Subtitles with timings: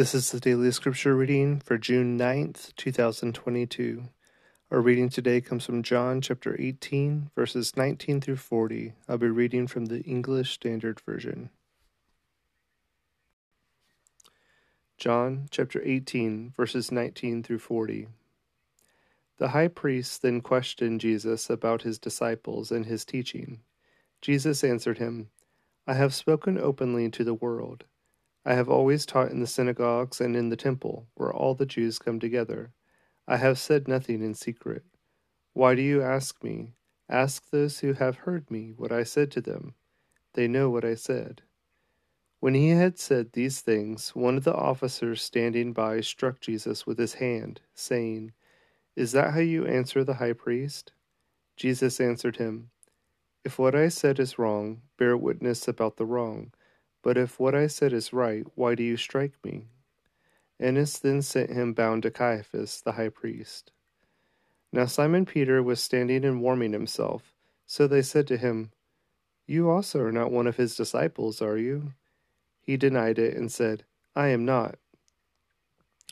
[0.00, 4.08] This is the daily scripture reading for June 9th, 2022.
[4.70, 8.94] Our reading today comes from John chapter 18, verses 19 through 40.
[9.06, 11.50] I'll be reading from the English Standard Version.
[14.96, 18.08] John chapter 18, verses 19 through 40.
[19.36, 23.60] The high priest then questioned Jesus about his disciples and his teaching.
[24.22, 25.28] Jesus answered him,
[25.86, 27.84] I have spoken openly to the world.
[28.44, 31.98] I have always taught in the synagogues and in the temple, where all the Jews
[31.98, 32.72] come together.
[33.28, 34.84] I have said nothing in secret.
[35.52, 36.74] Why do you ask me?
[37.08, 39.74] Ask those who have heard me what I said to them.
[40.34, 41.42] They know what I said.
[42.40, 46.98] When he had said these things, one of the officers standing by struck Jesus with
[46.98, 48.32] his hand, saying,
[48.96, 50.92] Is that how you answer the high priest?
[51.56, 52.70] Jesus answered him,
[53.44, 56.52] If what I said is wrong, bear witness about the wrong.
[57.02, 59.68] But if what I said is right, why do you strike me?
[60.58, 63.72] Annas then sent him bound to Caiaphas, the high priest.
[64.72, 67.34] Now Simon Peter was standing and warming himself.
[67.66, 68.72] So they said to him,
[69.46, 71.94] You also are not one of his disciples, are you?
[72.60, 74.78] He denied it and said, I am not.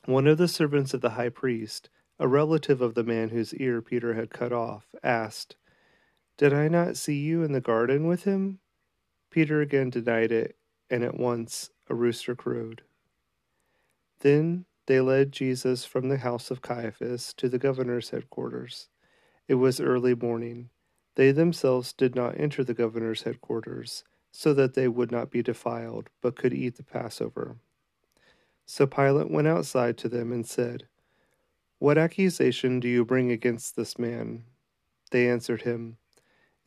[0.07, 3.83] One of the servants of the high priest, a relative of the man whose ear
[3.83, 5.57] Peter had cut off, asked,
[6.39, 8.61] Did I not see you in the garden with him?
[9.31, 10.58] Peter again denied it
[10.91, 12.83] and at once a rooster crowed.
[14.21, 18.89] Then they led Jesus from the house of Caiaphas to the governor's headquarters.
[19.47, 20.71] It was early morning.
[21.15, 26.11] They themselves did not enter the governor's headquarters, so that they would not be defiled,
[26.21, 27.57] but could eat the Passover.
[28.67, 30.87] So Pilate went outside to them and said,
[31.79, 34.45] What accusation do you bring against this man?
[35.11, 35.97] They answered him,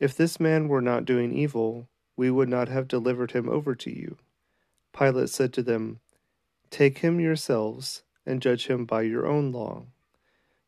[0.00, 3.90] If this man were not doing evil, we would not have delivered him over to
[3.90, 4.16] you.
[4.92, 6.00] Pilate said to them,
[6.70, 9.86] Take him yourselves and judge him by your own law.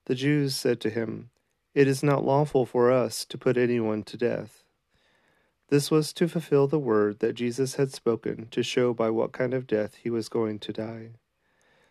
[0.06, 1.31] The Jews said to him,
[1.75, 4.65] It is not lawful for us to put anyone to death.
[5.69, 9.55] This was to fulfill the word that Jesus had spoken to show by what kind
[9.55, 11.11] of death he was going to die.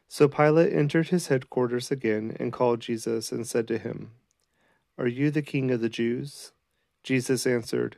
[0.07, 4.11] So Pilate entered his headquarters again and called Jesus and said to him,
[4.97, 6.51] Are you the king of the Jews?
[7.01, 7.97] Jesus answered,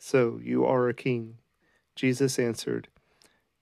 [0.00, 1.36] so you are a king.
[1.94, 2.88] Jesus answered,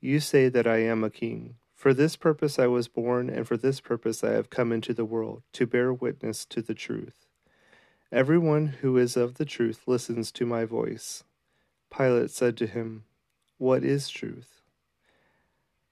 [0.01, 1.57] You say that I am a king.
[1.75, 5.05] For this purpose I was born, and for this purpose I have come into the
[5.05, 7.27] world, to bear witness to the truth.
[8.13, 11.25] Everyone who is of the truth listens to my voice.
[11.95, 13.05] Pilate said to him,
[13.59, 14.63] What is truth?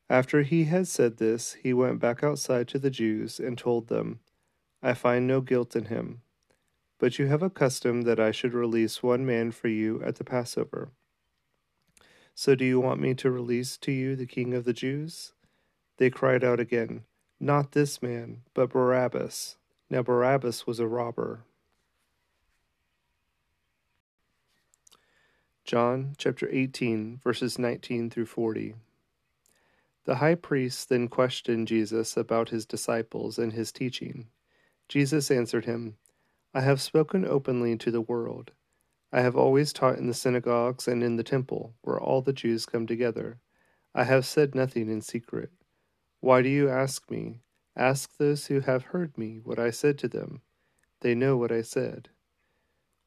[0.09, 4.21] After he had said this, he went back outside to the Jews and told them,
[4.81, 6.23] I find no guilt in him.
[6.99, 10.25] But you have a custom that I should release one man for you at the
[10.25, 10.91] Passover.
[12.35, 15.33] So do you want me to release to you the king of the Jews?
[15.97, 17.05] They cried out again,
[17.41, 19.57] Not this man, but Barabbas.
[19.89, 21.45] Now Barabbas was a robber.
[25.65, 28.75] John chapter 18, verses 19 through 40.
[30.05, 34.29] The high priest then questioned Jesus about his disciples and his teaching.
[34.89, 35.97] Jesus answered him,
[36.57, 38.53] I have spoken openly to the world.
[39.13, 42.65] I have always taught in the synagogues and in the temple, where all the Jews
[42.65, 43.41] come together.
[43.95, 45.51] I have said nothing in secret.
[46.21, 47.43] Why do you ask me?
[47.77, 50.41] Ask those who have heard me what I said to them.
[51.03, 52.09] They know what I said.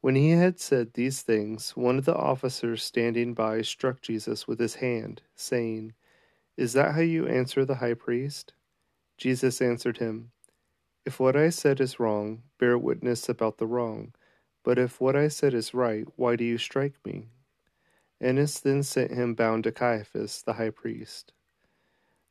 [0.00, 4.60] When he had said these things, one of the officers standing by struck Jesus with
[4.60, 5.94] his hand, saying,
[6.56, 8.52] Is that how you answer the high priest?
[9.18, 10.30] Jesus answered him,
[11.04, 14.12] if what I said is wrong, bear witness about the wrong.
[14.62, 17.28] But if what I said is right, why do you strike me?
[18.20, 21.32] Annas then sent him bound to Caiaphas, the high priest.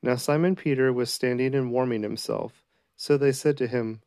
[0.04, 2.64] Now Simon Peter was standing and warming himself.
[2.96, 4.02] So they said to him,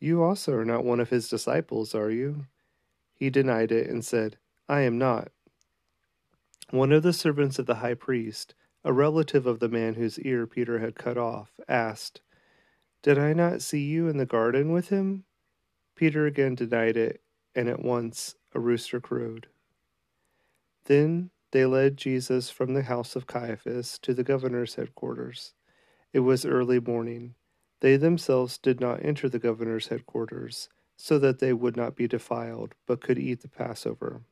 [0.00, 2.46] You also are not one of his disciples, are you?
[3.14, 5.28] He denied it and said, I am not.
[6.70, 8.54] One of the servants of the high priest,
[8.84, 12.22] a relative of the man whose ear Peter had cut off, asked,
[13.02, 15.24] did I not see you in the garden with him?
[15.96, 17.20] Peter again denied it,
[17.54, 19.48] and at once a rooster crowed.
[20.84, 25.52] Then they led Jesus from the house of Caiaphas to the governor's headquarters.
[26.12, 27.34] It was early morning.
[27.80, 32.74] They themselves did not enter the governor's headquarters, so that they would not be defiled,
[32.86, 34.22] but could eat the Passover.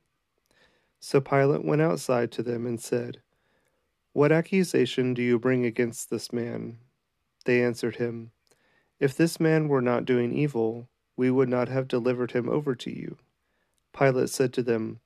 [0.99, 3.21] So Pilate went outside to them and said,
[4.13, 6.77] What accusation do you bring against this man?
[7.45, 8.31] They answered him,
[9.01, 10.87] If this man were not doing evil,
[11.17, 13.17] we would not have delivered him over to you.
[13.91, 15.01] Pilate said to them,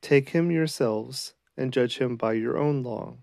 [0.00, 3.16] Take him yourselves and judge him by your own law.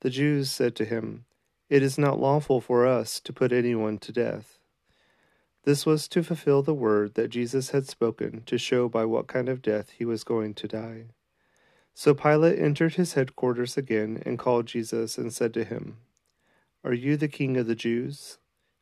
[0.00, 1.24] The Jews said to him,
[1.68, 4.58] it is not lawful for us to put anyone to death.
[5.64, 9.50] This was to fulfill the word that Jesus had spoken to show by what kind
[9.50, 11.04] of death he was going to die.
[11.92, 15.98] So Pilate entered his headquarters again and called Jesus and said to him,
[16.84, 18.38] Are you the king of the Jews?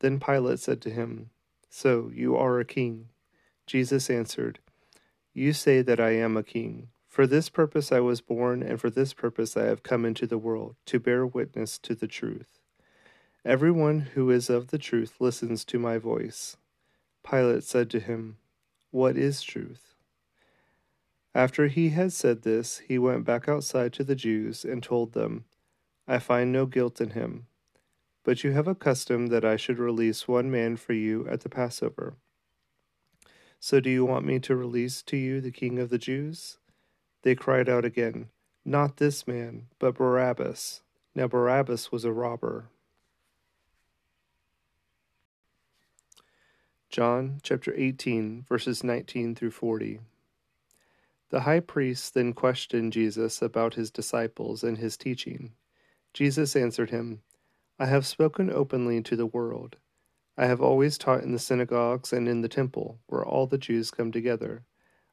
[0.00, 1.30] Then Pilate said to him,
[1.68, 3.08] So you are a king?
[3.66, 4.58] Jesus answered,
[5.32, 6.88] You say that I am a king.
[7.06, 10.38] For this purpose I was born, and for this purpose I have come into the
[10.38, 12.60] world, to bear witness to the truth.
[13.44, 16.56] Everyone who is of the truth listens to my voice.
[17.28, 18.36] Pilate said to him,
[18.90, 19.94] What is truth?
[21.34, 25.44] After he had said this, he went back outside to the Jews and told them,
[26.08, 27.46] I find no guilt in him.
[28.22, 31.48] But you have a custom that I should release one man for you at the
[31.48, 32.14] Passover.
[33.58, 36.58] So do you want me to release to you the king of the Jews?
[37.22, 38.28] They cried out again,
[38.64, 40.82] Not this man, but Barabbas.
[41.14, 42.68] Now Barabbas was a robber.
[46.90, 50.00] John chapter 18, verses 19 through 40.
[51.28, 55.52] The high priest then questioned Jesus about his disciples and his teaching.
[56.12, 57.20] Jesus answered him,
[57.80, 59.76] I have spoken openly to the world.
[60.36, 63.90] I have always taught in the synagogues and in the temple, where all the Jews
[63.90, 64.64] come together.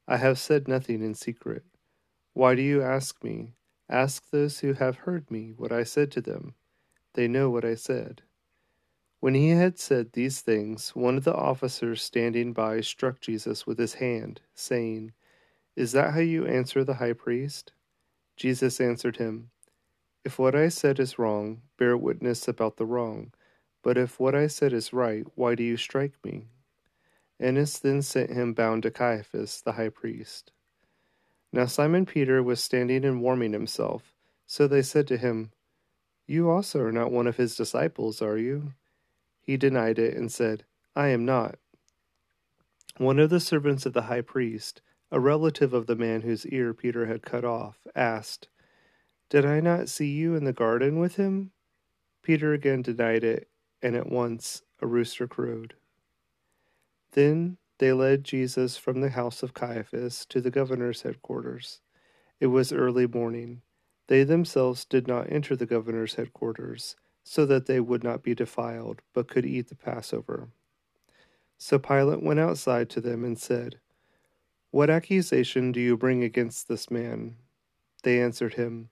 [0.06, 1.64] I have said nothing in secret.
[2.34, 3.54] Why do you ask me?
[3.88, 6.56] Ask those who have heard me what I said to them.
[7.14, 8.20] They know what I said.
[9.20, 13.78] When he had said these things, one of the officers standing by struck Jesus with
[13.78, 15.12] his hand, saying,
[15.74, 17.72] Is that how you answer the high priest?
[18.36, 19.52] Jesus answered him,
[20.28, 23.32] If what I said is wrong, bear witness about the wrong.
[23.82, 26.48] But if what I said is right, why do you strike me?
[27.40, 30.52] Annas then sent him bound to Caiaphas, the high priest.
[31.50, 34.12] Now Simon Peter was standing and warming himself.
[34.46, 35.50] So they said to him,
[36.26, 38.74] You also are not one of his disciples, are you?
[39.40, 41.58] He denied it and said, I am not.
[42.98, 46.74] One of the servants of the high priest, a relative of the man whose ear
[46.74, 48.48] Peter had cut off, asked,
[49.30, 51.50] Did I not see you in the garden with him?
[52.22, 53.48] Peter again denied it,
[53.82, 55.74] and at once a rooster crowed.
[57.12, 61.80] Then they led Jesus from the house of Caiaphas to the governor's headquarters.
[62.40, 63.62] It was early morning.
[64.06, 69.02] They themselves did not enter the governor's headquarters, so that they would not be defiled,
[69.12, 70.48] but could eat the Passover.
[71.58, 73.78] So Pilate went outside to them and said,
[74.70, 77.36] What accusation do you bring against this man?
[78.02, 78.88] They answered him,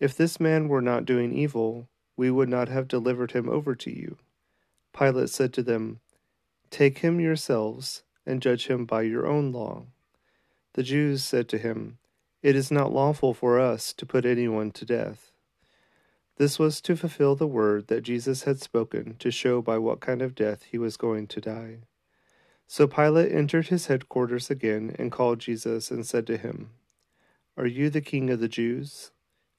[0.00, 3.94] If this man were not doing evil, we would not have delivered him over to
[3.94, 4.16] you.
[4.98, 6.00] Pilate said to them,
[6.70, 9.84] Take him yourselves and judge him by your own law.
[10.72, 11.98] The Jews said to him,
[12.42, 15.32] It is not lawful for us to put anyone to death.
[16.38, 20.22] This was to fulfill the word that Jesus had spoken to show by what kind
[20.22, 21.80] of death he was going to die.
[22.66, 26.70] So Pilate entered his headquarters again and called Jesus and said to him,
[27.58, 29.10] Are you the king of the Jews?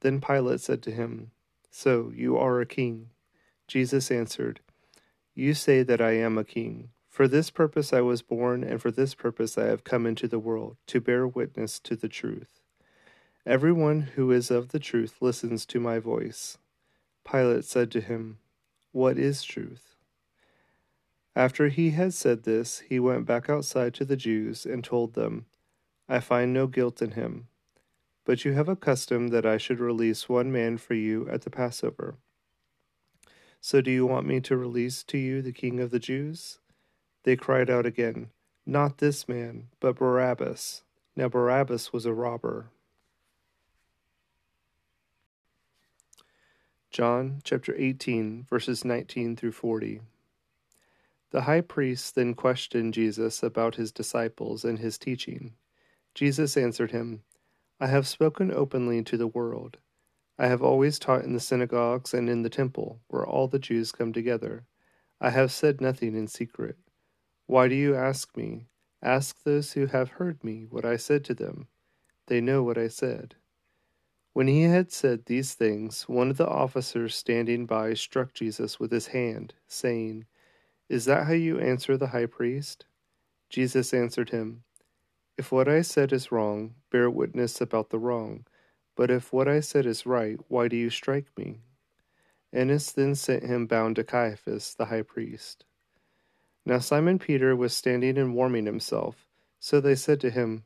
[0.00, 1.30] Then Pilate said to him,
[1.70, 3.10] So you are a king?
[3.66, 4.60] Jesus answered,
[5.34, 6.90] You say that I am a king.
[7.08, 10.38] For this purpose I was born, and for this purpose I have come into the
[10.38, 12.60] world, to bear witness to the truth.
[13.44, 16.58] Everyone who is of the truth listens to my voice.
[17.28, 18.38] Pilate said to him,
[18.92, 19.96] What is truth?
[21.36, 25.46] After he had said this, he went back outside to the Jews and told them,
[26.08, 27.46] I find no guilt in him.
[28.24, 31.50] But you have a custom that I should release one man for you at the
[31.50, 32.16] Passover.
[33.60, 36.58] So do you want me to release to you the king of the Jews?
[37.24, 38.30] They cried out again,
[38.64, 40.82] Not this man, but Barabbas.
[41.16, 42.70] Now Barabbas was a robber.
[46.90, 50.00] John chapter 18, verses 19 through 40.
[51.30, 55.52] The high priest then questioned Jesus about his disciples and his teaching.
[56.14, 57.22] Jesus answered him,
[57.82, 59.78] I have spoken openly to the world.
[60.38, 63.90] I have always taught in the synagogues and in the temple, where all the Jews
[63.90, 64.66] come together.
[65.18, 66.76] I have said nothing in secret.
[67.46, 68.66] Why do you ask me?
[69.02, 71.68] Ask those who have heard me what I said to them.
[72.26, 73.36] They know what I said.
[74.34, 78.92] When he had said these things, one of the officers standing by struck Jesus with
[78.92, 80.26] his hand, saying,
[80.90, 82.84] Is that how you answer the high priest?
[83.48, 84.64] Jesus answered him,
[85.40, 88.44] If what I said is wrong, bear witness about the wrong.
[88.94, 91.60] But if what I said is right, why do you strike me?
[92.52, 95.64] Annas then sent him bound to Caiaphas, the high priest.
[96.66, 99.26] Now Simon Peter was standing and warming himself.
[99.58, 100.64] So they said to him,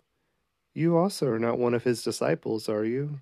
[0.73, 3.21] You also are not one of his disciples, are you?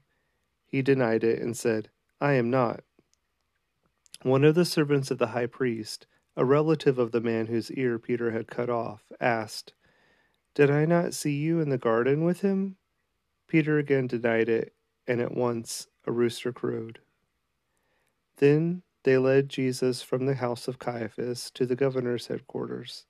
[0.65, 2.83] He denied it and said, I am not.
[4.23, 7.99] One of the servants of the high priest, a relative of the man whose ear
[7.99, 9.75] Peter had cut off, asked,
[10.55, 12.77] Did I not see you in the garden with him?
[13.49, 14.75] Peter again denied it,
[15.07, 17.01] and at once a rooster crowed.
[18.37, 23.07] Then they led Jesus from the house of Caiaphas to the governor's headquarters.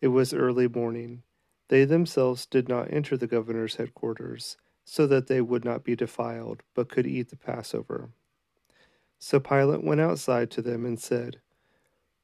[0.00, 1.22] It was early morning.
[1.68, 6.62] They themselves did not enter the governor's headquarters so that they would not be defiled,
[6.74, 8.10] but could eat the Passover.
[9.18, 11.40] So Pilate went outside to them and said,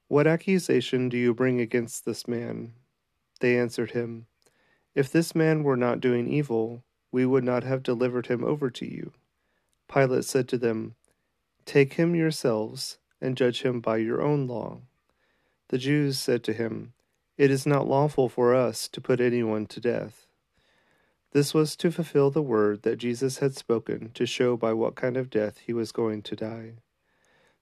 [0.08, 2.72] What accusation do you bring against this man?
[3.40, 4.26] They answered him,
[4.94, 8.86] If this man were not doing evil, we would not have delivered him over to
[8.86, 9.12] you.
[9.92, 10.94] Pilate said to them,
[11.64, 14.78] Take him yourselves and judge him by your own law.
[15.68, 16.92] The Jews said to him,
[17.36, 20.26] It is not lawful for us to put anyone to death.
[21.32, 25.16] This was to fulfill the word that Jesus had spoken to show by what kind
[25.16, 26.74] of death he was going to die.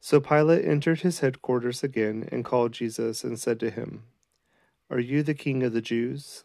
[0.01, 4.03] So Pilate entered his headquarters again and called Jesus and said to him,
[4.91, 6.45] Are you the king of the Jews?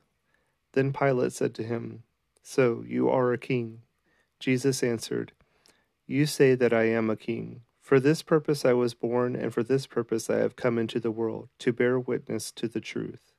[0.73, 2.03] Then Pilate said to him,
[2.43, 3.81] So you are a king?
[4.39, 5.33] Jesus answered,
[6.07, 7.61] You say that I am a king.
[7.79, 11.11] For this purpose I was born, and for this purpose I have come into the
[11.11, 13.33] world, to bear witness to the truth.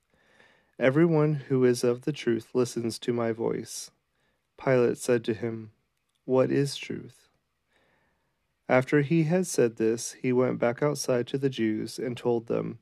[0.78, 3.90] Everyone who is of the truth listens to my voice.
[4.62, 5.72] Pilate said to him,
[6.24, 7.28] What is truth?
[8.68, 12.78] After he had said this, he went back outside to the Jews and told them,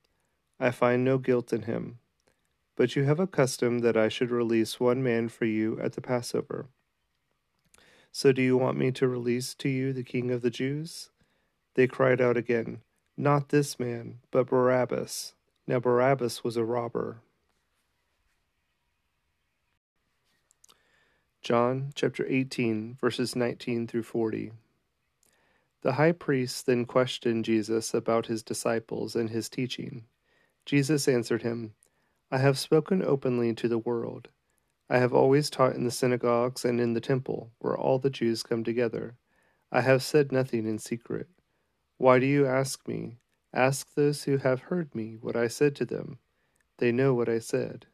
[0.58, 1.98] I find no guilt in him.
[2.80, 6.00] But you have a custom that I should release one man for you at the
[6.00, 6.70] Passover.
[8.10, 11.10] So do you want me to release to you the king of the Jews?
[11.74, 12.80] They cried out again,
[13.18, 15.34] Not this man, but Barabbas.
[15.66, 17.20] Now Barabbas was a robber.
[21.42, 24.52] John chapter 18, verses 19 through 40.
[25.82, 30.06] The high priest then questioned Jesus about his disciples and his teaching.
[30.64, 31.74] Jesus answered him,
[32.32, 34.28] I have spoken openly to the world.
[34.88, 38.44] I have always taught in the synagogues and in the temple, where all the Jews
[38.44, 39.16] come together.
[39.72, 41.28] I have said nothing in secret.
[41.98, 43.18] Why do you ask me?
[43.52, 46.18] Ask those who have heard me what I said to them.
[46.78, 47.86] They know what I said.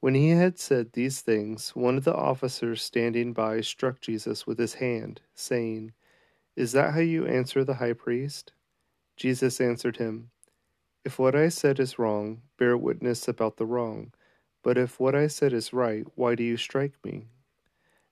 [0.00, 4.58] When he had said these things, one of the officers standing by struck Jesus with
[4.58, 5.92] his hand, saying,
[6.56, 8.52] Is that how you answer the high priest?
[9.16, 10.30] Jesus answered him,
[11.06, 14.12] If what I said is wrong, bear witness about the wrong.
[14.64, 17.28] But if what I said is right, why do you strike me?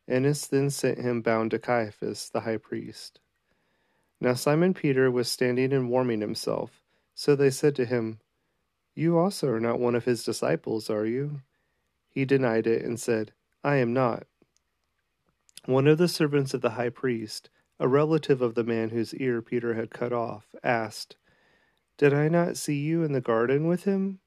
[0.07, 3.19] Annas then sent him bound to Caiaphas, the high priest.
[4.21, 6.85] Now Simon Peter was standing and warming himself.
[7.17, 8.21] So they said to him,
[8.95, 11.41] You also are not one of his disciples, are you?
[12.09, 13.33] He denied it and said,
[13.65, 14.29] I am not.
[15.65, 19.43] One of the servants of the high priest, a relative of the man whose ear
[19.43, 21.17] Peter had cut off, asked,
[21.97, 24.19] Did I not see you in the garden with him?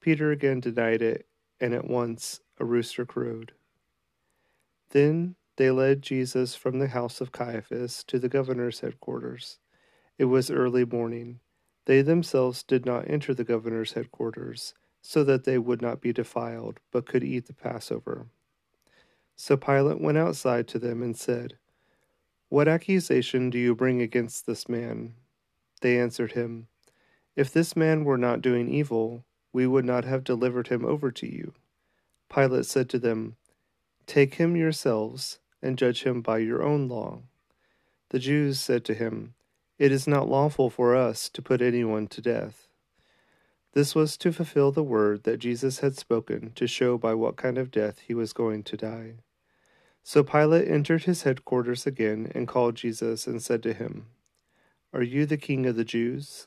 [0.00, 1.26] Peter again denied it,
[1.60, 3.52] and at once a rooster crowed.
[4.90, 9.58] Then they led Jesus from the house of Caiaphas to the governor's headquarters.
[10.18, 11.40] It was early morning.
[11.84, 16.80] They themselves did not enter the governor's headquarters, so that they would not be defiled,
[16.90, 18.26] but could eat the Passover.
[19.36, 21.58] So Pilate went outside to them and said,
[22.48, 25.14] What accusation do you bring against this man?
[25.82, 26.68] They answered him,
[27.36, 31.26] If this man were not doing evil, we would not have delivered him over to
[31.26, 31.52] you.
[32.32, 33.36] Pilate said to them,
[34.06, 37.20] Take him yourselves and judge him by your own law.
[38.10, 39.34] The Jews said to him,
[39.78, 42.68] It is not lawful for us to put anyone to death.
[43.72, 47.58] This was to fulfill the word that Jesus had spoken to show by what kind
[47.58, 49.14] of death he was going to die.
[50.04, 54.06] So Pilate entered his headquarters again and called Jesus and said to him,
[54.92, 56.46] Are you the king of the Jews?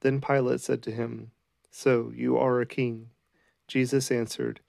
[0.00, 1.30] Then Pilate said to him,
[1.70, 3.10] So you are a king?
[3.66, 4.60] Jesus answered,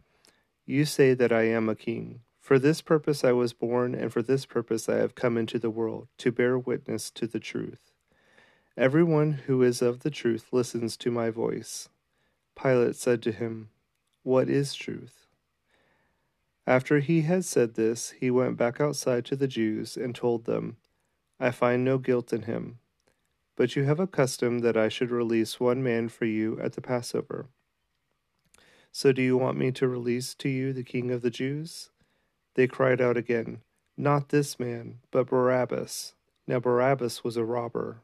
[0.66, 2.22] You say that I am a king.
[2.40, 5.70] For this purpose I was born, and for this purpose I have come into the
[5.70, 7.92] world, to bear witness to the truth.
[8.76, 11.90] Everyone who is of the truth listens to my voice.
[12.56, 13.70] Pilate said to him,
[14.24, 15.28] What is truth?
[16.66, 20.78] After he had said this, he went back outside to the Jews and told them,
[21.40, 22.80] I find no guilt in him.
[23.60, 26.82] But you have a custom that I should release one man for you at the
[26.82, 27.48] Passover.
[28.94, 31.90] So do you want me to release to you the king of the Jews?
[32.56, 33.60] They cried out again,
[33.98, 36.14] Not this man, but Barabbas.
[36.48, 38.00] Now Barabbas was a robber.